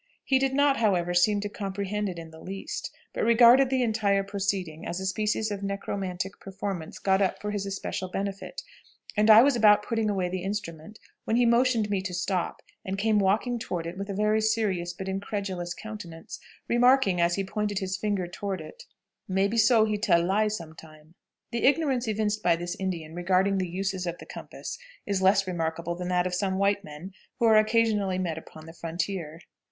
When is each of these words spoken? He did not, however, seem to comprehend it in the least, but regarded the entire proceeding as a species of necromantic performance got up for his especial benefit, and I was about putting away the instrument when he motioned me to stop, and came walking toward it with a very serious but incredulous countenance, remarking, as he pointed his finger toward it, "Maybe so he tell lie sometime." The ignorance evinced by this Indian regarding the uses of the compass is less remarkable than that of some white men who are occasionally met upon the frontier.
He 0.23 0.39
did 0.39 0.55
not, 0.55 0.77
however, 0.77 1.13
seem 1.13 1.41
to 1.41 1.47
comprehend 1.47 2.09
it 2.09 2.17
in 2.17 2.31
the 2.31 2.39
least, 2.39 2.89
but 3.13 3.23
regarded 3.23 3.69
the 3.69 3.83
entire 3.83 4.23
proceeding 4.23 4.83
as 4.83 4.99
a 4.99 5.05
species 5.05 5.51
of 5.51 5.61
necromantic 5.61 6.39
performance 6.39 6.97
got 6.97 7.21
up 7.21 7.39
for 7.39 7.51
his 7.51 7.67
especial 7.67 8.09
benefit, 8.09 8.63
and 9.15 9.29
I 9.29 9.43
was 9.43 9.55
about 9.55 9.83
putting 9.85 10.09
away 10.09 10.27
the 10.27 10.41
instrument 10.41 10.97
when 11.25 11.35
he 11.35 11.45
motioned 11.45 11.91
me 11.91 12.01
to 12.01 12.15
stop, 12.15 12.63
and 12.83 12.97
came 12.97 13.19
walking 13.19 13.59
toward 13.59 13.85
it 13.85 13.95
with 13.95 14.09
a 14.09 14.15
very 14.15 14.41
serious 14.41 14.91
but 14.91 15.07
incredulous 15.07 15.75
countenance, 15.75 16.39
remarking, 16.67 17.21
as 17.21 17.35
he 17.35 17.43
pointed 17.43 17.77
his 17.77 17.95
finger 17.95 18.25
toward 18.25 18.59
it, 18.59 18.85
"Maybe 19.27 19.57
so 19.59 19.85
he 19.85 19.99
tell 19.99 20.25
lie 20.25 20.47
sometime." 20.47 21.13
The 21.51 21.63
ignorance 21.65 22.07
evinced 22.07 22.41
by 22.41 22.55
this 22.55 22.75
Indian 22.79 23.13
regarding 23.13 23.59
the 23.59 23.69
uses 23.69 24.07
of 24.07 24.17
the 24.17 24.25
compass 24.25 24.79
is 25.05 25.21
less 25.21 25.45
remarkable 25.45 25.93
than 25.93 26.07
that 26.07 26.25
of 26.25 26.33
some 26.33 26.57
white 26.57 26.83
men 26.83 27.13
who 27.37 27.45
are 27.45 27.57
occasionally 27.57 28.17
met 28.17 28.39
upon 28.39 28.65
the 28.65 28.73
frontier. 28.73 29.41